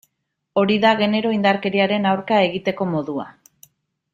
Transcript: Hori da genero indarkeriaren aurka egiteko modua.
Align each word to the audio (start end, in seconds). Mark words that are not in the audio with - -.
Hori 0.61 0.77
da 0.85 0.93
genero 1.01 1.33
indarkeriaren 1.35 2.09
aurka 2.13 2.41
egiteko 2.47 2.89
modua. 2.95 3.29